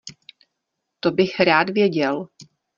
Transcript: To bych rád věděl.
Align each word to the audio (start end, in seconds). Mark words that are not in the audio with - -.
To 0.99 1.11
bych 1.11 1.39
rád 1.39 1.69
věděl. 1.69 2.27